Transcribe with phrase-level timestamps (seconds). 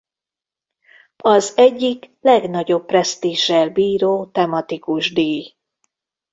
[1.23, 5.55] Az egyik legnagyobb presztízzsel bíró tematikus díj.